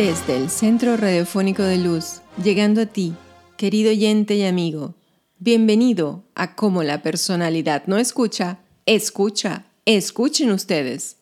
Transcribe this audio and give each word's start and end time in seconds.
Desde 0.00 0.34
el 0.34 0.48
Centro 0.48 0.96
Radiofónico 0.96 1.62
de 1.62 1.76
Luz, 1.76 2.22
llegando 2.42 2.80
a 2.80 2.86
ti, 2.86 3.12
querido 3.58 3.90
oyente 3.90 4.34
y 4.34 4.44
amigo, 4.44 4.94
bienvenido 5.38 6.24
a 6.34 6.56
Cómo 6.56 6.82
la 6.82 7.02
personalidad 7.02 7.82
no 7.84 7.98
escucha, 7.98 8.60
escucha, 8.86 9.66
escuchen 9.84 10.52
ustedes. 10.52 11.18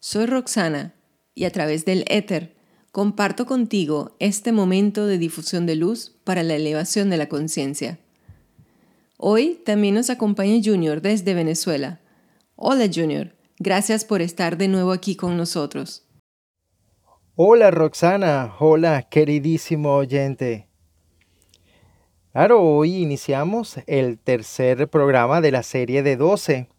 Soy 0.00 0.26
Roxana 0.26 0.92
y 1.36 1.44
a 1.44 1.52
través 1.52 1.84
del 1.84 2.04
éter 2.08 2.56
comparto 2.90 3.46
contigo 3.46 4.16
este 4.18 4.50
momento 4.50 5.06
de 5.06 5.18
difusión 5.18 5.64
de 5.64 5.76
luz 5.76 6.16
para 6.24 6.42
la 6.42 6.56
elevación 6.56 7.10
de 7.10 7.18
la 7.18 7.28
conciencia. 7.28 8.00
Hoy 9.18 9.60
también 9.64 9.94
nos 9.94 10.10
acompaña 10.10 10.60
Junior 10.64 11.00
desde 11.00 11.32
Venezuela. 11.32 12.00
Hola 12.56 12.90
Junior, 12.92 13.36
gracias 13.60 14.04
por 14.04 14.20
estar 14.20 14.58
de 14.58 14.66
nuevo 14.66 14.90
aquí 14.90 15.14
con 15.14 15.36
nosotros. 15.36 16.05
Hola 17.38 17.70
Roxana, 17.70 18.54
hola 18.60 19.02
queridísimo 19.10 19.94
oyente. 19.94 20.68
Claro, 22.32 22.62
hoy 22.62 22.96
iniciamos 22.96 23.76
el 23.86 24.18
tercer 24.18 24.88
programa 24.88 25.42
de 25.42 25.50
la 25.50 25.62
serie 25.62 26.02
de 26.02 26.16
12, 26.16 26.70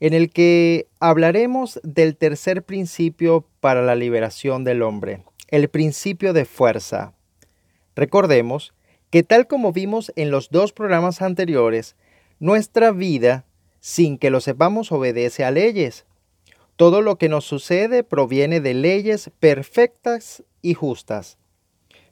en 0.00 0.12
el 0.12 0.30
que 0.30 0.88
hablaremos 0.98 1.78
del 1.84 2.16
tercer 2.16 2.64
principio 2.64 3.46
para 3.60 3.82
la 3.82 3.94
liberación 3.94 4.64
del 4.64 4.82
hombre, 4.82 5.22
el 5.46 5.68
principio 5.68 6.32
de 6.32 6.44
fuerza. 6.44 7.14
Recordemos 7.94 8.74
que 9.10 9.22
tal 9.22 9.46
como 9.46 9.70
vimos 9.70 10.12
en 10.16 10.32
los 10.32 10.50
dos 10.50 10.72
programas 10.72 11.22
anteriores, 11.22 11.94
nuestra 12.40 12.90
vida, 12.90 13.44
sin 13.78 14.18
que 14.18 14.30
lo 14.30 14.40
sepamos, 14.40 14.90
obedece 14.90 15.44
a 15.44 15.52
leyes. 15.52 16.04
Todo 16.80 17.02
lo 17.02 17.18
que 17.18 17.28
nos 17.28 17.44
sucede 17.44 18.04
proviene 18.04 18.62
de 18.62 18.72
leyes 18.72 19.30
perfectas 19.38 20.44
y 20.62 20.72
justas. 20.72 21.36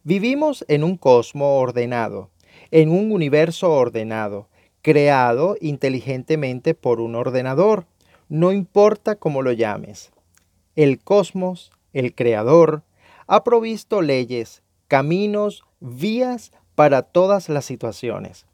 Vivimos 0.03 0.63
en 0.69 0.85
un 0.85 0.99
cosmos 0.99 1.63
ordenado, 1.63 2.29
en 2.71 2.91
un 2.91 3.11
universo 3.11 3.73
ordenado, 3.73 4.51
creado 4.83 5.57
inteligentemente 5.63 6.75
por 6.75 7.01
un 7.01 7.15
ordenador, 7.15 7.87
no 8.29 8.53
importa 8.53 9.15
cómo 9.15 9.41
lo 9.41 9.53
llames. 9.53 10.13
El 10.77 11.01
cosmos, 11.01 11.73
el 11.95 12.15
creador, 12.15 12.83
ha 13.27 13.45
provisto 13.45 14.03
leyes, 14.03 14.63
caminos, 14.87 15.65
vías 15.81 16.53
para 16.75 17.01
todas 17.01 17.49
las 17.49 17.65
situaciones. 17.65 18.45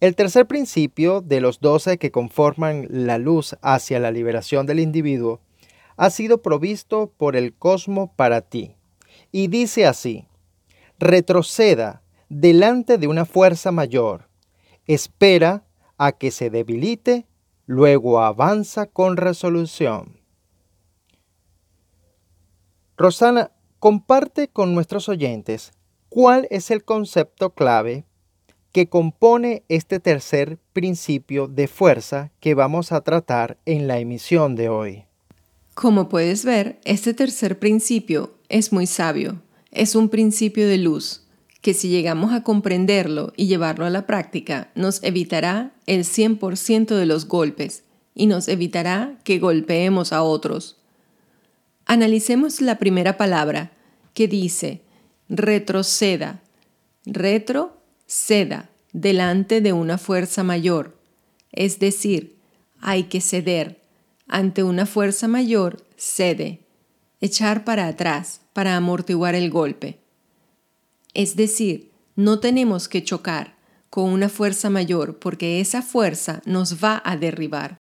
El 0.00 0.14
tercer 0.14 0.44
principio 0.44 1.22
de 1.22 1.40
los 1.40 1.60
doce 1.60 1.96
que 1.96 2.10
conforman 2.10 2.86
la 2.90 3.16
luz 3.16 3.56
hacia 3.62 3.98
la 3.98 4.10
liberación 4.10 4.66
del 4.66 4.80
individuo 4.80 5.40
ha 5.96 6.10
sido 6.10 6.42
provisto 6.42 7.12
por 7.16 7.36
el 7.36 7.54
cosmos 7.54 8.10
para 8.16 8.40
ti. 8.40 8.74
Y 9.32 9.48
dice 9.48 9.86
así, 9.86 10.26
retroceda 10.98 12.02
delante 12.28 12.98
de 12.98 13.06
una 13.06 13.24
fuerza 13.24 13.72
mayor, 13.72 14.28
espera 14.86 15.64
a 15.98 16.12
que 16.12 16.30
se 16.30 16.50
debilite, 16.50 17.26
luego 17.66 18.20
avanza 18.20 18.86
con 18.86 19.16
resolución. 19.16 20.20
Rosana, 22.96 23.50
comparte 23.78 24.48
con 24.48 24.74
nuestros 24.74 25.08
oyentes 25.08 25.72
cuál 26.08 26.46
es 26.50 26.70
el 26.70 26.84
concepto 26.84 27.50
clave 27.50 28.04
que 28.72 28.88
compone 28.88 29.64
este 29.68 30.00
tercer 30.00 30.58
principio 30.72 31.46
de 31.48 31.68
fuerza 31.68 32.32
que 32.40 32.54
vamos 32.54 32.92
a 32.92 33.02
tratar 33.02 33.58
en 33.66 33.86
la 33.86 33.98
emisión 33.98 34.56
de 34.56 34.68
hoy. 34.68 35.04
Como 35.74 36.08
puedes 36.08 36.44
ver, 36.44 36.80
este 36.84 37.14
tercer 37.14 37.58
principio 37.58 38.34
es 38.48 38.72
muy 38.72 38.86
sabio. 38.86 39.42
Es 39.72 39.96
un 39.96 40.08
principio 40.08 40.68
de 40.68 40.78
luz 40.78 41.22
que 41.60 41.74
si 41.74 41.88
llegamos 41.88 42.32
a 42.32 42.42
comprenderlo 42.42 43.32
y 43.36 43.46
llevarlo 43.46 43.86
a 43.86 43.90
la 43.90 44.06
práctica, 44.06 44.70
nos 44.74 45.02
evitará 45.02 45.72
el 45.86 46.04
100% 46.04 46.94
de 46.94 47.06
los 47.06 47.26
golpes 47.26 47.84
y 48.14 48.26
nos 48.26 48.48
evitará 48.48 49.18
que 49.24 49.38
golpeemos 49.38 50.12
a 50.12 50.22
otros. 50.22 50.76
Analicemos 51.86 52.60
la 52.60 52.78
primera 52.78 53.16
palabra 53.16 53.72
que 54.12 54.28
dice 54.28 54.82
retroceda. 55.28 56.42
Retroceda 57.06 58.70
delante 58.92 59.60
de 59.60 59.72
una 59.72 59.98
fuerza 59.98 60.42
mayor. 60.44 60.96
Es 61.50 61.78
decir, 61.78 62.36
hay 62.80 63.04
que 63.04 63.20
ceder. 63.20 63.80
Ante 64.26 64.62
una 64.62 64.86
fuerza 64.86 65.28
mayor, 65.28 65.84
cede. 65.96 66.60
Echar 67.20 67.64
para 67.64 67.86
atrás 67.86 68.40
para 68.52 68.76
amortiguar 68.76 69.34
el 69.34 69.50
golpe. 69.50 69.98
Es 71.12 71.36
decir, 71.36 71.92
no 72.16 72.40
tenemos 72.40 72.88
que 72.88 73.04
chocar 73.04 73.56
con 73.90 74.10
una 74.10 74.28
fuerza 74.28 74.70
mayor 74.70 75.18
porque 75.18 75.60
esa 75.60 75.82
fuerza 75.82 76.42
nos 76.46 76.82
va 76.82 77.02
a 77.04 77.16
derribar. 77.16 77.78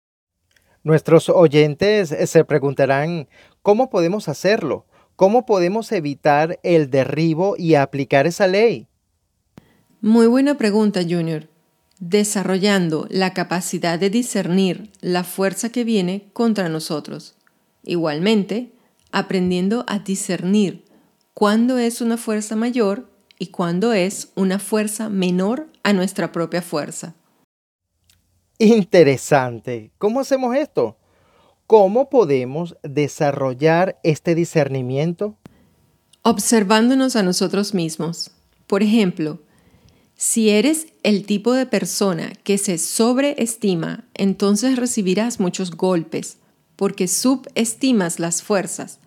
Nuestros 0.83 1.29
oyentes 1.29 2.09
se 2.09 2.45
preguntarán, 2.45 3.27
¿cómo 3.61 3.89
podemos 3.89 4.29
hacerlo? 4.29 4.85
¿Cómo 5.15 5.45
podemos 5.45 5.91
evitar 5.91 6.59
el 6.63 6.89
derribo 6.89 7.55
y 7.57 7.75
aplicar 7.75 8.25
esa 8.25 8.47
ley? 8.47 8.87
Muy 10.01 10.27
buena 10.27 10.57
pregunta, 10.57 11.01
Junior. 11.01 11.49
Desarrollando 11.99 13.07
la 13.09 13.33
capacidad 13.33 13.99
de 13.99 14.09
discernir 14.09 14.91
la 15.01 15.23
fuerza 15.23 15.69
que 15.69 15.83
viene 15.83 16.29
contra 16.33 16.69
nosotros. 16.69 17.35
Igualmente, 17.83 18.71
aprendiendo 19.11 19.83
a 19.87 19.99
discernir 19.99 20.85
cuándo 21.33 21.77
es 21.77 22.01
una 22.01 22.17
fuerza 22.17 22.55
mayor 22.55 23.09
y 23.37 23.47
cuándo 23.47 23.93
es 23.93 24.31
una 24.35 24.59
fuerza 24.59 25.09
menor 25.09 25.67
a 25.83 25.93
nuestra 25.93 26.31
propia 26.31 26.61
fuerza. 26.61 27.15
Interesante. 28.59 29.91
¿Cómo 29.97 30.19
hacemos 30.19 30.55
esto? 30.55 30.97
¿Cómo 31.65 32.09
podemos 32.09 32.75
desarrollar 32.83 33.99
este 34.03 34.35
discernimiento? 34.35 35.37
Observándonos 36.23 37.15
a 37.15 37.23
nosotros 37.23 37.73
mismos. 37.73 38.31
Por 38.67 38.83
ejemplo, 38.83 39.39
si 40.21 40.49
eres 40.49 40.87
el 41.03 41.25
tipo 41.25 41.53
de 41.53 41.65
persona 41.65 42.33
que 42.43 42.57
se 42.57 42.77
sobreestima, 42.77 44.03
entonces 44.13 44.75
recibirás 44.75 45.39
muchos 45.39 45.71
golpes, 45.71 46.39
porque 46.75 47.07
subestimas 47.07 48.19
las 48.19 48.43
fuerzas 48.43 48.99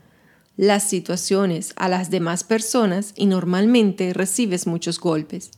las 0.56 0.88
situaciones 0.88 1.74
a 1.76 1.90
las 1.90 2.10
demás 2.10 2.44
personas 2.44 3.12
y 3.14 3.26
normalmente 3.26 4.14
recibes 4.14 4.66
muchos 4.66 4.98
golpes. 4.98 5.50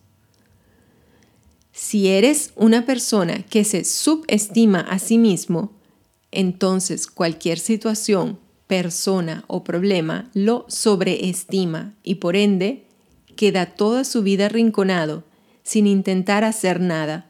Si 1.73 2.09
eres 2.09 2.53
una 2.57 2.85
persona 2.85 3.45
que 3.45 3.63
se 3.63 3.85
subestima 3.85 4.81
a 4.81 4.99
sí 4.99 5.19
mismo, 5.19 5.73
entonces 6.33 7.07
cualquier 7.07 7.61
situación, 7.61 8.41
persona 8.67 9.45
o 9.47 9.63
problema 9.63 10.31
lo 10.35 10.65
sobreestima 10.69 11.95
y 12.03 12.17
por 12.17 12.35
ende 12.35 12.87
queda 13.37 13.67
toda 13.67 14.03
su 14.03 14.23
vida 14.23 14.47
arrinconado 14.47 15.23
sin 15.65 15.89
intentar 15.89 16.45
hacer 16.45 16.81
nada. 16.81 17.27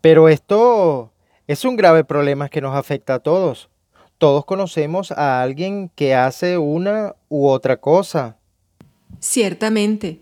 Pero 0.00 0.28
esto 0.28 1.12
es 1.46 1.64
un 1.64 1.76
grave 1.76 2.02
problema 2.02 2.48
que 2.48 2.60
nos 2.60 2.74
afecta 2.74 3.14
a 3.14 3.18
todos 3.20 3.70
todos 4.24 4.46
conocemos 4.46 5.12
a 5.12 5.42
alguien 5.42 5.90
que 5.94 6.14
hace 6.14 6.56
una 6.56 7.14
u 7.28 7.46
otra 7.46 7.80
cosa. 7.80 8.38
Ciertamente. 9.20 10.20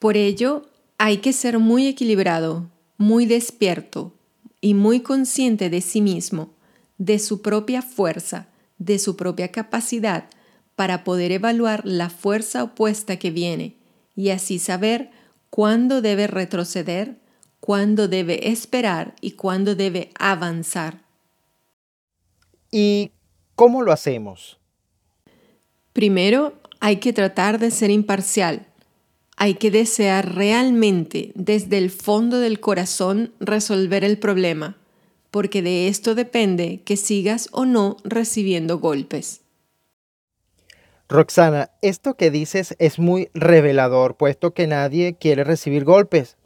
Por 0.00 0.16
ello, 0.16 0.62
hay 0.98 1.18
que 1.18 1.32
ser 1.32 1.60
muy 1.60 1.86
equilibrado, 1.86 2.68
muy 2.96 3.24
despierto 3.24 4.12
y 4.60 4.74
muy 4.74 4.98
consciente 4.98 5.70
de 5.70 5.80
sí 5.80 6.00
mismo, 6.00 6.50
de 6.98 7.20
su 7.20 7.40
propia 7.40 7.82
fuerza, 7.82 8.48
de 8.78 8.98
su 8.98 9.14
propia 9.14 9.52
capacidad, 9.52 10.24
para 10.74 11.04
poder 11.04 11.30
evaluar 11.30 11.82
la 11.84 12.10
fuerza 12.10 12.64
opuesta 12.64 13.16
que 13.16 13.30
viene 13.30 13.75
y 14.16 14.30
así 14.30 14.58
saber 14.58 15.10
cuándo 15.50 16.02
debe 16.02 16.26
retroceder, 16.26 17.20
cuándo 17.60 18.08
debe 18.08 18.50
esperar 18.50 19.14
y 19.20 19.32
cuándo 19.32 19.76
debe 19.76 20.10
avanzar. 20.18 21.04
¿Y 22.72 23.12
¿Cómo 23.56 23.80
lo 23.80 23.90
hacemos? 23.90 24.58
Primero, 25.94 26.60
hay 26.78 26.96
que 26.96 27.14
tratar 27.14 27.58
de 27.58 27.70
ser 27.70 27.90
imparcial. 27.90 28.66
Hay 29.38 29.54
que 29.54 29.70
desear 29.70 30.34
realmente 30.34 31.32
desde 31.34 31.78
el 31.78 31.90
fondo 31.90 32.38
del 32.38 32.60
corazón 32.60 33.32
resolver 33.40 34.04
el 34.04 34.18
problema, 34.18 34.76
porque 35.30 35.62
de 35.62 35.88
esto 35.88 36.14
depende 36.14 36.82
que 36.84 36.98
sigas 36.98 37.48
o 37.50 37.64
no 37.64 37.96
recibiendo 38.04 38.78
golpes. 38.78 39.40
Roxana, 41.08 41.70
esto 41.82 42.14
que 42.14 42.32
dices 42.32 42.74
es 42.80 42.98
muy 42.98 43.30
revelador, 43.32 44.16
puesto 44.16 44.54
que 44.54 44.66
nadie 44.66 45.16
quiere 45.16 45.44
recibir 45.44 45.84
golpes. 45.84 46.36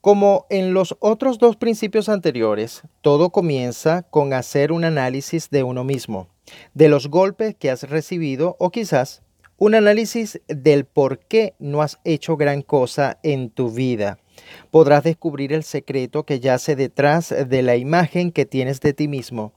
Como 0.00 0.46
en 0.48 0.72
los 0.72 0.96
otros 1.00 1.38
dos 1.38 1.56
principios 1.56 2.08
anteriores, 2.08 2.82
todo 3.02 3.30
comienza 3.30 4.02
con 4.02 4.32
hacer 4.32 4.72
un 4.72 4.84
análisis 4.84 5.50
de 5.50 5.62
uno 5.62 5.84
mismo. 5.84 6.28
de 6.74 6.88
los 6.88 7.06
golpes 7.08 7.54
que 7.54 7.70
has 7.70 7.88
recibido 7.88 8.56
o 8.58 8.70
quizás 8.70 9.22
un 9.58 9.76
análisis 9.76 10.40
del 10.48 10.84
por 10.86 11.20
qué 11.20 11.54
no 11.60 11.82
has 11.82 12.00
hecho 12.04 12.36
gran 12.36 12.62
cosa 12.62 13.20
en 13.22 13.50
tu 13.50 13.70
vida. 13.70 14.18
Podrás 14.72 15.04
descubrir 15.04 15.52
el 15.52 15.62
secreto 15.62 16.24
que 16.24 16.40
yace 16.40 16.74
detrás 16.74 17.32
de 17.46 17.62
la 17.62 17.76
imagen 17.76 18.32
que 18.32 18.44
tienes 18.44 18.80
de 18.80 18.92
ti 18.92 19.06
mismo. 19.06 19.52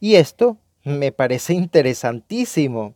Y 0.00 0.16
esto 0.16 0.58
me 0.82 1.12
parece 1.12 1.54
interesantísimo. 1.54 2.94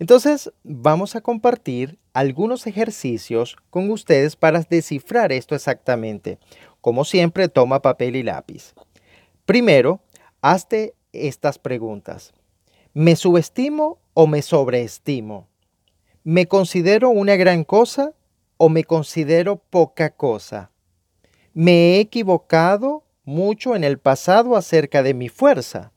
Entonces 0.00 0.50
vamos 0.64 1.14
a 1.14 1.20
compartir 1.20 1.98
algunos 2.14 2.66
ejercicios 2.66 3.58
con 3.68 3.90
ustedes 3.90 4.34
para 4.34 4.62
descifrar 4.62 5.30
esto 5.30 5.54
exactamente. 5.54 6.38
Como 6.80 7.04
siempre, 7.04 7.48
toma 7.48 7.82
papel 7.82 8.16
y 8.16 8.22
lápiz. 8.22 8.72
Primero, 9.44 10.00
hazte 10.40 10.94
estas 11.12 11.58
preguntas. 11.58 12.32
¿Me 12.94 13.14
subestimo 13.14 13.98
o 14.14 14.26
me 14.26 14.40
sobreestimo? 14.40 15.48
¿Me 16.24 16.48
considero 16.48 17.10
una 17.10 17.36
gran 17.36 17.62
cosa 17.62 18.14
o 18.56 18.70
me 18.70 18.84
considero 18.84 19.56
poca 19.56 20.16
cosa? 20.16 20.70
¿Me 21.52 21.96
he 21.96 22.00
equivocado 22.00 23.04
mucho 23.24 23.76
en 23.76 23.84
el 23.84 23.98
pasado 23.98 24.56
acerca 24.56 25.02
de 25.02 25.12
mi 25.12 25.28
fuerza? 25.28 25.92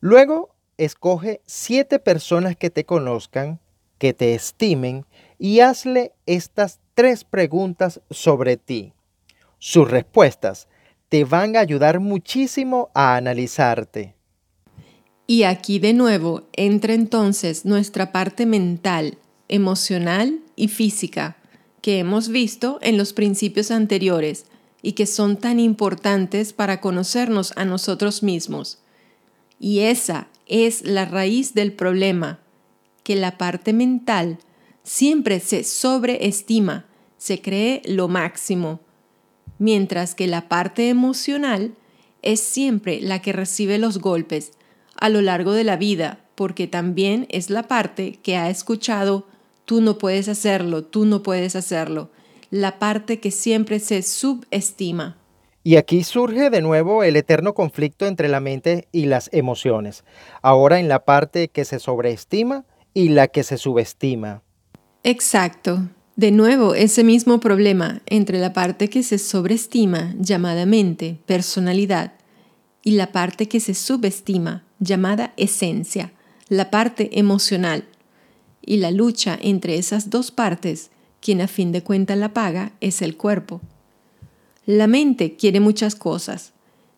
Luego, 0.00 0.55
escoge 0.78 1.40
siete 1.46 1.98
personas 1.98 2.56
que 2.56 2.70
te 2.70 2.84
conozcan, 2.84 3.60
que 3.98 4.12
te 4.12 4.34
estimen 4.34 5.06
y 5.38 5.60
hazle 5.60 6.12
estas 6.26 6.80
tres 6.94 7.24
preguntas 7.24 8.00
sobre 8.10 8.56
ti. 8.56 8.92
Sus 9.58 9.90
respuestas 9.90 10.68
te 11.08 11.24
van 11.24 11.56
a 11.56 11.60
ayudar 11.60 12.00
muchísimo 12.00 12.90
a 12.94 13.16
analizarte. 13.16 14.14
Y 15.26 15.42
aquí 15.42 15.78
de 15.78 15.92
nuevo 15.92 16.44
entra 16.52 16.94
entonces 16.94 17.64
nuestra 17.64 18.12
parte 18.12 18.46
mental, 18.46 19.18
emocional 19.48 20.40
y 20.54 20.68
física, 20.68 21.36
que 21.80 21.98
hemos 21.98 22.28
visto 22.28 22.78
en 22.82 22.96
los 22.96 23.12
principios 23.12 23.70
anteriores 23.70 24.46
y 24.82 24.92
que 24.92 25.06
son 25.06 25.36
tan 25.36 25.58
importantes 25.58 26.52
para 26.52 26.80
conocernos 26.80 27.52
a 27.56 27.64
nosotros 27.64 28.22
mismos. 28.22 28.78
Y 29.58 29.80
esa 29.80 30.28
es 30.46 30.82
la 30.82 31.04
raíz 31.04 31.54
del 31.54 31.72
problema, 31.72 32.40
que 33.02 33.16
la 33.16 33.38
parte 33.38 33.72
mental 33.72 34.38
siempre 34.82 35.40
se 35.40 35.64
sobreestima, 35.64 36.86
se 37.18 37.40
cree 37.40 37.82
lo 37.84 38.08
máximo, 38.08 38.80
mientras 39.58 40.14
que 40.14 40.26
la 40.26 40.48
parte 40.48 40.88
emocional 40.88 41.74
es 42.22 42.40
siempre 42.40 43.00
la 43.00 43.20
que 43.20 43.32
recibe 43.32 43.78
los 43.78 43.98
golpes 43.98 44.52
a 44.96 45.08
lo 45.08 45.20
largo 45.22 45.52
de 45.52 45.64
la 45.64 45.76
vida, 45.76 46.20
porque 46.34 46.66
también 46.66 47.26
es 47.30 47.50
la 47.50 47.64
parte 47.64 48.18
que 48.22 48.36
ha 48.36 48.50
escuchado, 48.50 49.26
tú 49.64 49.80
no 49.80 49.98
puedes 49.98 50.28
hacerlo, 50.28 50.84
tú 50.84 51.04
no 51.04 51.22
puedes 51.22 51.56
hacerlo, 51.56 52.10
la 52.50 52.78
parte 52.78 53.20
que 53.20 53.30
siempre 53.30 53.80
se 53.80 54.02
subestima. 54.02 55.16
Y 55.66 55.74
aquí 55.74 56.04
surge 56.04 56.48
de 56.48 56.62
nuevo 56.62 57.02
el 57.02 57.16
eterno 57.16 57.52
conflicto 57.52 58.06
entre 58.06 58.28
la 58.28 58.38
mente 58.38 58.86
y 58.92 59.06
las 59.06 59.28
emociones, 59.32 60.04
ahora 60.40 60.78
en 60.78 60.86
la 60.86 61.04
parte 61.04 61.48
que 61.48 61.64
se 61.64 61.80
sobreestima 61.80 62.64
y 62.94 63.08
la 63.08 63.26
que 63.26 63.42
se 63.42 63.58
subestima. 63.58 64.44
Exacto. 65.02 65.88
De 66.14 66.30
nuevo, 66.30 66.76
ese 66.76 67.02
mismo 67.02 67.40
problema 67.40 68.00
entre 68.06 68.38
la 68.38 68.52
parte 68.52 68.88
que 68.88 69.02
se 69.02 69.18
sobreestima, 69.18 70.14
llamada 70.20 70.66
mente, 70.66 71.18
personalidad, 71.26 72.12
y 72.84 72.92
la 72.92 73.10
parte 73.10 73.48
que 73.48 73.58
se 73.58 73.74
subestima, 73.74 74.62
llamada 74.78 75.34
esencia, 75.36 76.12
la 76.48 76.70
parte 76.70 77.18
emocional. 77.18 77.88
Y 78.62 78.76
la 78.76 78.92
lucha 78.92 79.36
entre 79.42 79.78
esas 79.78 80.10
dos 80.10 80.30
partes, 80.30 80.92
quien 81.20 81.40
a 81.40 81.48
fin 81.48 81.72
de 81.72 81.82
cuentas 81.82 82.18
la 82.18 82.32
paga, 82.32 82.70
es 82.80 83.02
el 83.02 83.16
cuerpo. 83.16 83.60
La 84.66 84.88
mente 84.88 85.36
quiere 85.36 85.60
muchas 85.60 85.94
cosas, 85.94 86.52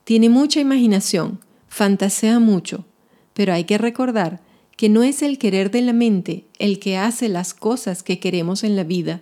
tiene 0.05 0.31
mucha 0.31 0.59
imaginación, 0.59 1.41
fantasea 1.69 2.39
mucho, 2.39 2.87
pero 3.35 3.53
hay 3.53 3.65
que 3.65 3.77
recordar 3.77 4.41
que 4.75 4.89
no 4.89 5.03
es 5.03 5.21
el 5.21 5.37
querer 5.37 5.71
de 5.71 5.83
la 5.83 5.93
mente 5.93 6.47
el 6.59 6.79
que 6.79 6.97
hace 6.97 7.29
las 7.29 7.53
cosas 7.53 8.03
que 8.03 8.19
queremos 8.21 8.65
en 8.65 8.75
la 8.75 8.85
vida. 8.85 9.21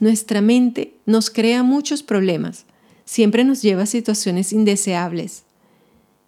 Nuestra 0.00 0.40
mente 0.40 0.94
nos 1.04 1.28
crea 1.28 1.62
muchos 1.62 2.02
problemas, 2.02 2.64
siempre 3.04 3.44
nos 3.44 3.60
lleva 3.60 3.82
a 3.82 3.86
situaciones 3.86 4.54
indeseables. 4.54 5.42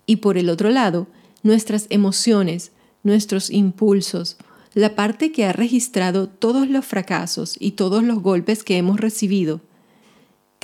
Y 0.04 0.16
por 0.16 0.36
el 0.36 0.50
otro 0.50 0.68
lado, 0.68 1.06
nuestras 1.42 1.86
emociones, 1.88 2.72
nuestros 3.02 3.48
impulsos, 3.48 4.36
la 4.74 4.94
parte 4.94 5.32
que 5.32 5.46
ha 5.46 5.54
registrado 5.54 6.28
todos 6.28 6.68
los 6.68 6.84
fracasos 6.84 7.56
y 7.58 7.70
todos 7.70 8.04
los 8.04 8.20
golpes 8.20 8.62
que 8.62 8.76
hemos 8.76 9.00
recibido, 9.00 9.62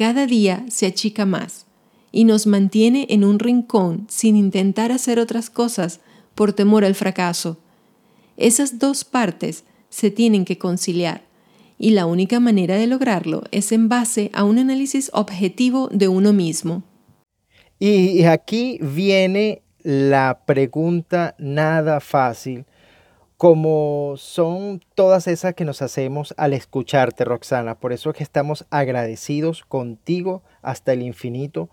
cada 0.00 0.24
día 0.26 0.64
se 0.70 0.86
achica 0.86 1.26
más 1.26 1.66
y 2.10 2.24
nos 2.24 2.46
mantiene 2.46 3.06
en 3.10 3.22
un 3.22 3.38
rincón 3.38 4.06
sin 4.08 4.34
intentar 4.34 4.92
hacer 4.92 5.18
otras 5.18 5.50
cosas 5.50 6.00
por 6.34 6.54
temor 6.54 6.86
al 6.86 6.94
fracaso. 6.94 7.58
Esas 8.38 8.78
dos 8.78 9.04
partes 9.04 9.64
se 9.90 10.10
tienen 10.10 10.46
que 10.46 10.56
conciliar 10.56 11.24
y 11.78 11.90
la 11.90 12.06
única 12.06 12.40
manera 12.40 12.76
de 12.76 12.86
lograrlo 12.86 13.42
es 13.50 13.72
en 13.72 13.90
base 13.90 14.30
a 14.32 14.44
un 14.44 14.58
análisis 14.58 15.10
objetivo 15.12 15.90
de 15.92 16.08
uno 16.08 16.32
mismo. 16.32 16.82
Y 17.78 18.22
aquí 18.22 18.78
viene 18.80 19.60
la 19.82 20.44
pregunta 20.46 21.34
nada 21.38 22.00
fácil, 22.00 22.64
como 23.40 24.16
son 24.18 24.82
todas 24.94 25.26
esas 25.26 25.54
que 25.54 25.64
nos 25.64 25.80
hacemos 25.80 26.34
al 26.36 26.52
escucharte, 26.52 27.24
Roxana. 27.24 27.74
Por 27.74 27.94
eso 27.94 28.10
es 28.10 28.16
que 28.16 28.22
estamos 28.22 28.66
agradecidos 28.68 29.64
contigo 29.64 30.42
hasta 30.60 30.92
el 30.92 31.00
infinito 31.00 31.70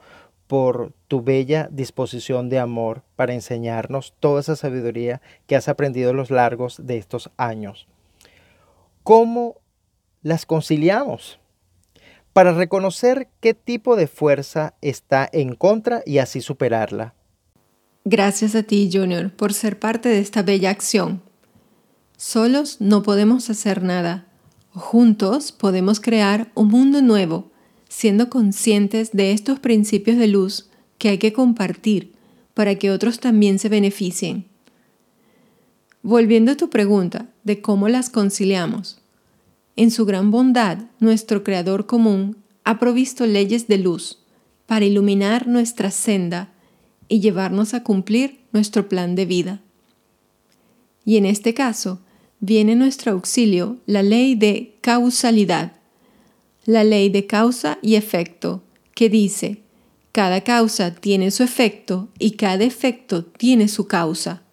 por 0.48 0.94
tu 1.10 1.22
bella 1.22 1.68
disposición 1.70 2.48
de 2.48 2.60
amor 2.60 3.04
para 3.18 3.34
enseñarnos 3.34 4.14
toda 4.22 4.40
esa 4.40 4.56
sabiduría 4.56 5.20
que 5.46 5.58
has 5.58 5.68
aprendido 5.68 6.12
a 6.12 6.14
los 6.14 6.32
largos 6.32 6.88
de 6.88 6.98
estos 6.98 7.32
años. 7.36 7.90
¿Cómo 9.04 9.58
las 10.24 10.46
conciliamos? 10.46 11.38
Para 12.32 12.54
reconocer 12.54 13.28
qué 13.42 13.54
tipo 13.54 13.98
de 13.98 14.08
fuerza 14.08 14.76
está 14.80 15.28
en 15.34 15.54
contra 15.54 16.02
y 16.06 16.20
así 16.20 16.40
superarla. 16.40 17.14
Gracias 18.06 18.56
a 18.56 18.64
ti, 18.64 18.90
Junior, 18.90 19.34
por 19.34 19.54
ser 19.54 19.78
parte 19.78 20.08
de 20.08 20.20
esta 20.20 20.44
bella 20.44 20.70
acción. 20.70 21.27
Solos 22.18 22.78
no 22.80 23.04
podemos 23.04 23.50
hacer 23.52 23.84
nada. 23.84 24.26
Juntos 24.72 25.52
podemos 25.52 26.00
crear 26.00 26.52
un 26.56 26.68
mundo 26.70 27.04
nuevo, 27.04 27.52
siendo 27.90 28.30
conscientes 28.30 29.12
de 29.12 29.32
estos 29.32 29.60
principios 29.60 30.18
de 30.18 30.28
luz 30.28 30.68
que 30.98 31.10
hay 31.10 31.20
que 31.20 31.32
compartir 31.32 32.14
para 32.56 32.76
que 32.76 32.90
otros 32.90 33.20
también 33.20 33.60
se 33.60 33.70
beneficien. 33.70 34.46
Volviendo 36.02 36.54
a 36.54 36.58
tu 36.58 36.72
pregunta 36.72 37.28
de 37.44 37.62
cómo 37.62 37.88
las 37.88 38.10
conciliamos, 38.10 39.00
en 39.76 39.92
su 39.92 40.06
gran 40.06 40.32
bondad, 40.32 40.80
nuestro 41.00 41.44
Creador 41.44 41.86
común 41.86 42.38
ha 42.64 42.80
provisto 42.80 43.28
leyes 43.28 43.68
de 43.68 43.78
luz 43.78 44.24
para 44.66 44.86
iluminar 44.86 45.48
nuestra 45.48 45.92
senda 45.92 46.52
y 47.08 47.20
llevarnos 47.20 47.76
a 47.76 47.84
cumplir 47.84 48.40
nuestro 48.52 48.90
plan 48.90 49.14
de 49.14 49.28
vida. 49.28 49.62
Y 51.06 51.18
en 51.18 51.28
este 51.28 51.54
caso, 51.54 52.00
viene 52.40 52.76
nuestro 52.76 53.12
auxilio 53.12 53.78
la 53.86 54.04
ley 54.04 54.36
de 54.36 54.76
causalidad, 54.82 55.74
la 56.66 56.84
ley 56.84 57.10
de 57.10 57.26
causa 57.26 57.80
y 57.82 57.96
efecto, 57.96 58.64
que 58.94 59.10
dice, 59.10 59.62
cada 60.12 60.42
causa 60.42 60.96
tiene 60.96 61.32
su 61.32 61.44
efecto 61.44 62.10
y 62.20 62.32
cada 62.32 62.64
efecto 62.64 63.24
tiene 63.24 63.68
su 63.68 63.88
causa. 63.88 64.44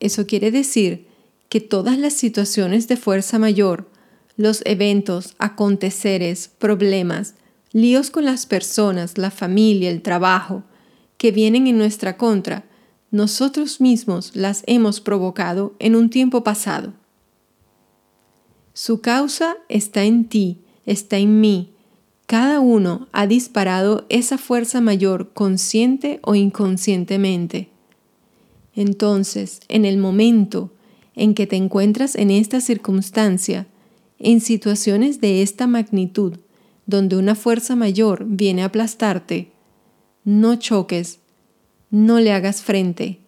Eso 0.00 0.26
quiere 0.26 0.50
decir 0.50 1.06
que 1.48 1.60
todas 1.60 1.98
las 1.98 2.14
situaciones 2.14 2.88
de 2.88 2.96
fuerza 2.96 3.38
mayor, 3.38 3.90
los 4.36 4.62
eventos, 4.64 5.34
aconteceres, 5.38 6.48
problemas, 6.48 7.34
líos 7.72 8.10
con 8.10 8.24
las 8.24 8.46
personas, 8.46 9.18
la 9.18 9.30
familia, 9.30 9.90
el 9.90 10.02
trabajo, 10.02 10.64
que 11.18 11.30
vienen 11.30 11.66
en 11.66 11.78
nuestra 11.78 12.16
contra, 12.16 12.64
nosotros 13.12 13.80
mismos 13.80 14.34
las 14.34 14.64
hemos 14.66 15.00
provocado 15.00 15.74
en 15.78 15.94
un 15.94 16.10
tiempo 16.10 16.42
pasado. 16.42 16.94
Su 18.72 19.02
causa 19.02 19.56
está 19.68 20.04
en 20.04 20.24
ti, 20.24 20.62
está 20.86 21.18
en 21.18 21.40
mí. 21.40 21.74
Cada 22.26 22.60
uno 22.60 23.08
ha 23.12 23.26
disparado 23.26 24.06
esa 24.08 24.38
fuerza 24.38 24.80
mayor 24.80 25.32
consciente 25.34 26.20
o 26.22 26.34
inconscientemente. 26.34 27.68
Entonces, 28.74 29.60
en 29.68 29.84
el 29.84 29.98
momento 29.98 30.72
en 31.14 31.34
que 31.34 31.46
te 31.46 31.56
encuentras 31.56 32.14
en 32.14 32.30
esta 32.30 32.62
circunstancia, 32.62 33.66
en 34.18 34.40
situaciones 34.40 35.20
de 35.20 35.42
esta 35.42 35.66
magnitud, 35.66 36.38
donde 36.86 37.16
una 37.16 37.34
fuerza 37.34 37.76
mayor 37.76 38.24
viene 38.26 38.62
a 38.62 38.66
aplastarte, 38.66 39.52
no 40.24 40.56
choques, 40.56 41.18
no 41.92 42.18
le 42.18 42.32
hagas 42.32 42.62
frente, 42.62 43.20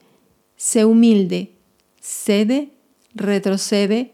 Sé 0.57 0.87
humilde, 0.87 1.53
cede, 2.01 2.71
retrocede 3.15 4.13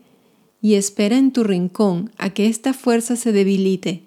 y 0.60 0.74
espera 0.74 1.16
en 1.16 1.32
tu 1.32 1.44
rincón 1.44 2.10
a 2.18 2.30
que 2.30 2.48
esta 2.48 2.72
fuerza 2.72 3.14
se 3.14 3.30
debilite. 3.32 4.02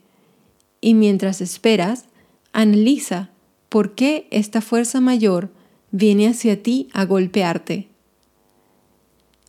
Y 0.82 0.94
mientras 0.94 1.40
esperas, 1.40 2.06
analiza 2.52 3.30
por 3.70 3.96
qué 3.96 4.28
esta 4.30 4.60
fuerza 4.60 5.00
mayor 5.00 5.52
viene 5.92 6.28
hacia 6.28 6.62
ti 6.62 6.90
a 6.92 7.06
golpearte. 7.06 7.88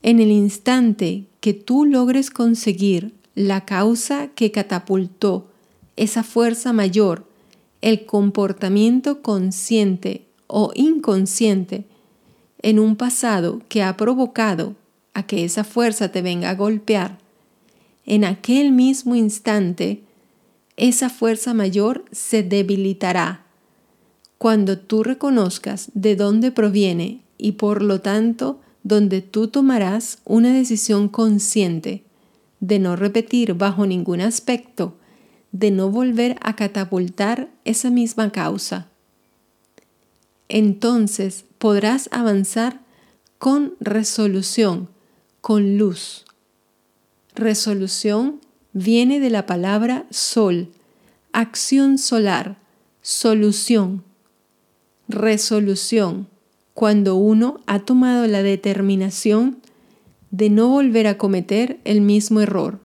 En 0.02 0.20
el 0.20 0.30
instante 0.30 1.24
que 1.40 1.54
tú 1.54 1.86
logres 1.86 2.30
conseguir 2.30 3.14
la 3.34 3.64
causa 3.64 4.28
que 4.28 4.52
catapultó 4.52 5.50
esa 5.96 6.22
fuerza 6.22 6.72
mayor, 6.72 7.26
el 7.80 8.06
comportamiento 8.06 9.20
consciente 9.20 10.26
o 10.46 10.72
inconsciente 10.74 11.86
en 12.62 12.78
un 12.78 12.96
pasado 12.96 13.62
que 13.68 13.82
ha 13.82 13.96
provocado 13.96 14.74
a 15.12 15.26
que 15.26 15.44
esa 15.44 15.64
fuerza 15.64 16.10
te 16.10 16.22
venga 16.22 16.50
a 16.50 16.54
golpear, 16.54 17.18
en 18.06 18.24
aquel 18.24 18.72
mismo 18.72 19.14
instante, 19.14 20.02
esa 20.76 21.08
fuerza 21.08 21.54
mayor 21.54 22.04
se 22.12 22.42
debilitará. 22.42 23.46
Cuando 24.38 24.78
tú 24.78 25.02
reconozcas 25.02 25.90
de 25.94 26.16
dónde 26.16 26.52
proviene 26.52 27.22
y 27.38 27.52
por 27.52 27.82
lo 27.82 28.00
tanto 28.00 28.60
donde 28.82 29.22
tú 29.22 29.48
tomarás 29.48 30.18
una 30.24 30.52
decisión 30.52 31.08
consciente 31.08 32.04
de 32.60 32.78
no 32.78 32.96
repetir 32.96 33.54
bajo 33.54 33.86
ningún 33.86 34.20
aspecto, 34.20 34.96
de 35.52 35.70
no 35.70 35.90
volver 35.90 36.36
a 36.42 36.56
catapultar 36.56 37.48
esa 37.64 37.88
misma 37.88 38.32
causa. 38.32 38.88
Entonces 40.48 41.44
podrás 41.58 42.08
avanzar 42.12 42.80
con 43.38 43.74
resolución, 43.80 44.88
con 45.40 45.78
luz. 45.78 46.24
Resolución 47.34 48.40
viene 48.72 49.20
de 49.20 49.30
la 49.30 49.46
palabra 49.46 50.06
sol, 50.10 50.70
acción 51.32 51.98
solar, 51.98 52.58
solución. 53.02 54.04
Resolución, 55.08 56.28
cuando 56.72 57.16
uno 57.16 57.60
ha 57.66 57.80
tomado 57.80 58.26
la 58.26 58.42
determinación 58.42 59.60
de 60.30 60.50
no 60.50 60.68
volver 60.68 61.06
a 61.06 61.18
cometer 61.18 61.78
el 61.84 62.00
mismo 62.00 62.40
error. 62.40 62.80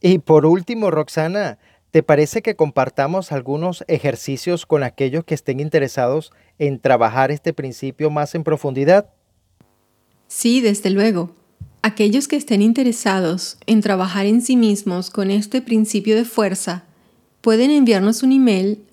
Y 0.00 0.18
por 0.18 0.46
último, 0.46 0.90
Roxana, 0.90 1.58
¿te 1.90 2.02
parece 2.02 2.42
que 2.42 2.56
compartamos 2.56 3.32
algunos 3.32 3.84
ejercicios 3.88 4.66
con 4.66 4.82
aquellos 4.82 5.24
que 5.24 5.34
estén 5.34 5.60
interesados 5.60 6.32
en 6.58 6.80
trabajar 6.80 7.30
este 7.30 7.52
principio 7.52 8.10
más 8.10 8.34
en 8.34 8.44
profundidad? 8.44 9.10
Sí, 10.26 10.60
desde 10.60 10.90
luego. 10.90 11.30
Aquellos 11.82 12.28
que 12.28 12.36
estén 12.36 12.60
interesados 12.60 13.56
en 13.66 13.80
trabajar 13.80 14.26
en 14.26 14.42
sí 14.42 14.56
mismos 14.56 15.10
con 15.10 15.30
este 15.30 15.62
principio 15.62 16.16
de 16.16 16.24
fuerza, 16.24 16.84
pueden 17.40 17.70
enviarnos 17.70 18.22
un 18.22 18.32
email 18.32 18.84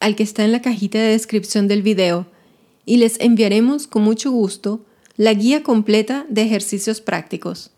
al 0.00 0.16
que 0.16 0.22
está 0.22 0.44
en 0.44 0.52
la 0.52 0.62
cajita 0.62 0.98
de 0.98 1.10
descripción 1.10 1.68
del 1.68 1.82
video 1.82 2.26
y 2.84 2.96
les 2.96 3.20
enviaremos 3.20 3.86
con 3.86 4.02
mucho 4.02 4.32
gusto 4.32 4.84
la 5.16 5.34
guía 5.34 5.62
completa 5.62 6.26
de 6.28 6.42
ejercicios 6.42 7.00
prácticos. 7.00 7.70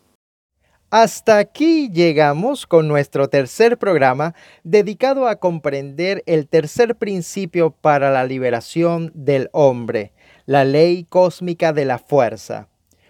Hasta 0.97 1.39
aquí 1.39 1.91
llegamos 1.91 2.69
con 2.69 2.87
nuestro 2.87 3.29
tercer 3.29 3.79
programa 3.79 4.33
dedicado 4.63 5.27
a 5.27 5.41
comprender 5.41 6.23
el 6.27 6.47
tercer 6.47 6.95
principio 6.95 7.73
para 7.73 8.13
la 8.13 8.23
liberación 8.23 9.11
del 9.13 9.51
hombre, 9.51 10.13
la 10.47 10.65
ley 10.65 11.03
cósmica 11.03 11.73
de 11.73 11.85
la 11.85 11.99
fuerza. 11.99 12.69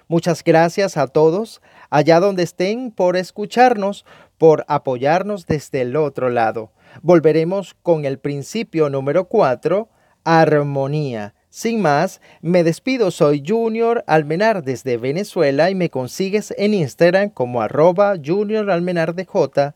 Muchas 0.08 0.42
gracias 0.42 0.96
a 0.96 1.08
todos, 1.08 1.60
allá 1.90 2.20
donde 2.20 2.44
estén, 2.44 2.90
por 2.90 3.18
escucharnos, 3.18 4.06
por 4.38 4.64
apoyarnos 4.66 5.44
desde 5.44 5.82
el 5.82 5.96
otro 5.96 6.30
lado. 6.30 6.72
Volveremos 7.02 7.76
con 7.82 8.06
el 8.06 8.18
principio 8.18 8.88
número 8.88 9.26
4, 9.26 9.90
armonía 10.24 11.34
sin 11.54 11.80
más, 11.80 12.20
me 12.42 12.64
despido, 12.64 13.12
soy 13.12 13.40
Junior 13.46 14.02
Almenar 14.08 14.64
desde 14.64 14.96
Venezuela 14.96 15.70
y 15.70 15.76
me 15.76 15.88
consigues 15.88 16.52
en 16.58 16.74
Instagram 16.74 17.30
como 17.30 17.62
arroba 17.62 18.16
Junior 18.16 18.68
Almenar 18.72 19.14
J 19.24 19.72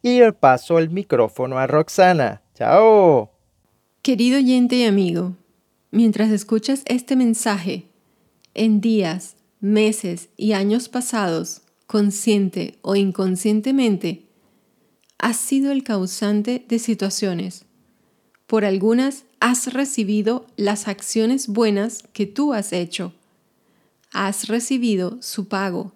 y 0.00 0.22
paso 0.40 0.78
el 0.78 0.88
micrófono 0.88 1.58
a 1.58 1.66
Roxana. 1.66 2.40
¡Chao! 2.54 3.30
Querido 4.00 4.38
oyente 4.38 4.76
y 4.76 4.84
amigo, 4.84 5.36
mientras 5.90 6.30
escuchas 6.30 6.80
este 6.86 7.14
mensaje, 7.14 7.90
en 8.54 8.80
días, 8.80 9.36
meses 9.60 10.30
y 10.38 10.52
años 10.52 10.88
pasados, 10.88 11.60
consciente 11.86 12.78
o 12.80 12.96
inconscientemente, 12.96 14.22
has 15.18 15.36
sido 15.36 15.72
el 15.72 15.84
causante 15.84 16.64
de 16.66 16.78
situaciones. 16.78 17.67
Por 18.48 18.64
algunas 18.64 19.24
has 19.40 19.74
recibido 19.74 20.46
las 20.56 20.88
acciones 20.88 21.48
buenas 21.48 22.02
que 22.14 22.24
tú 22.24 22.54
has 22.54 22.72
hecho. 22.72 23.12
Has 24.10 24.48
recibido 24.48 25.18
su 25.20 25.48
pago 25.48 25.92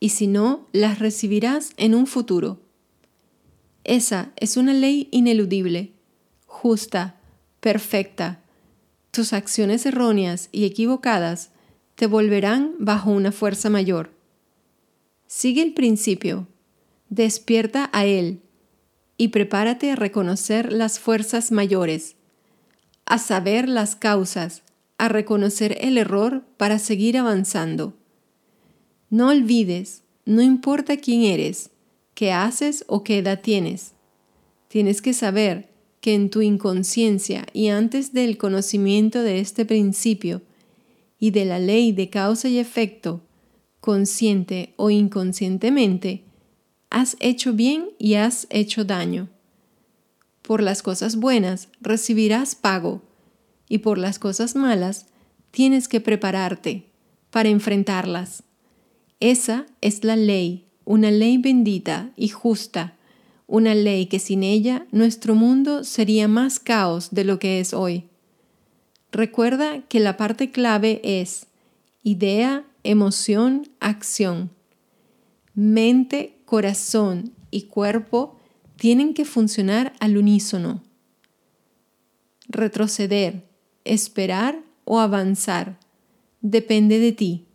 y 0.00 0.08
si 0.08 0.26
no, 0.26 0.66
las 0.72 0.98
recibirás 0.98 1.72
en 1.76 1.94
un 1.94 2.06
futuro. 2.06 2.58
Esa 3.84 4.32
es 4.36 4.56
una 4.56 4.72
ley 4.72 5.08
ineludible, 5.10 5.92
justa, 6.46 7.20
perfecta. 7.60 8.40
Tus 9.10 9.34
acciones 9.34 9.84
erróneas 9.84 10.48
y 10.52 10.64
equivocadas 10.64 11.50
te 11.96 12.06
volverán 12.06 12.76
bajo 12.78 13.10
una 13.10 13.30
fuerza 13.30 13.68
mayor. 13.68 14.10
Sigue 15.26 15.60
el 15.60 15.74
principio, 15.74 16.48
despierta 17.10 17.90
a 17.92 18.06
él 18.06 18.40
y 19.20 19.28
prepárate 19.28 19.90
a 19.90 19.96
reconocer 19.96 20.72
las 20.72 20.98
fuerzas 20.98 21.52
mayores 21.52 22.16
a 23.04 23.18
saber 23.18 23.68
las 23.68 23.96
causas, 23.96 24.62
a 24.96 25.10
reconocer 25.10 25.76
el 25.82 25.98
error 25.98 26.42
para 26.56 26.78
seguir 26.78 27.18
avanzando. 27.18 27.92
No 29.10 29.28
olvides, 29.28 30.04
no 30.24 30.40
importa 30.40 30.96
quién 30.96 31.24
eres, 31.24 31.68
qué 32.14 32.32
haces 32.32 32.84
o 32.86 33.04
qué 33.04 33.18
edad 33.18 33.40
tienes. 33.42 33.92
Tienes 34.68 35.02
que 35.02 35.12
saber 35.12 35.68
que 36.00 36.14
en 36.14 36.30
tu 36.30 36.40
inconsciencia 36.40 37.44
y 37.52 37.68
antes 37.68 38.14
del 38.14 38.38
conocimiento 38.38 39.22
de 39.22 39.40
este 39.40 39.66
principio 39.66 40.40
y 41.18 41.32
de 41.32 41.44
la 41.44 41.58
ley 41.58 41.92
de 41.92 42.08
causa 42.08 42.48
y 42.48 42.58
efecto, 42.58 43.20
consciente 43.80 44.72
o 44.76 44.88
inconscientemente, 44.88 46.22
has 46.90 47.16
hecho 47.20 47.52
bien 47.52 47.90
y 47.98 48.14
has 48.14 48.46
hecho 48.50 48.84
daño. 48.84 49.28
Por 50.42 50.62
las 50.62 50.82
cosas 50.82 51.16
buenas 51.16 51.68
recibirás 51.80 52.54
pago 52.54 53.02
y 53.68 53.78
por 53.78 53.98
las 53.98 54.18
cosas 54.18 54.56
malas 54.56 55.06
tienes 55.52 55.88
que 55.88 56.00
prepararte 56.00 56.86
para 57.30 57.48
enfrentarlas. 57.48 58.42
Esa 59.20 59.66
es 59.80 60.02
la 60.02 60.16
ley, 60.16 60.66
una 60.84 61.10
ley 61.10 61.38
bendita 61.38 62.10
y 62.16 62.28
justa, 62.28 62.96
una 63.46 63.74
ley 63.74 64.06
que 64.06 64.18
sin 64.18 64.42
ella 64.42 64.86
nuestro 64.90 65.34
mundo 65.34 65.84
sería 65.84 66.26
más 66.26 66.58
caos 66.58 67.10
de 67.12 67.24
lo 67.24 67.38
que 67.38 67.60
es 67.60 67.72
hoy. 67.72 68.04
Recuerda 69.12 69.82
que 69.82 70.00
la 70.00 70.16
parte 70.16 70.50
clave 70.50 71.00
es 71.04 71.46
idea, 72.02 72.64
emoción, 72.84 73.68
acción. 73.80 74.50
Mente, 75.54 76.40
corazón 76.44 77.34
y 77.50 77.62
cuerpo 77.62 78.38
tienen 78.76 79.14
que 79.14 79.24
funcionar 79.24 79.92
al 80.00 80.16
unísono. 80.16 80.82
Retroceder, 82.48 83.48
esperar 83.84 84.62
o 84.84 85.00
avanzar 85.00 85.78
depende 86.40 86.98
de 86.98 87.12
ti. 87.12 87.46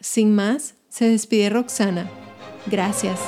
Sin 0.00 0.34
más, 0.34 0.74
se 0.88 1.08
despide 1.08 1.50
Roxana. 1.50 2.10
Gracias. 2.66 3.20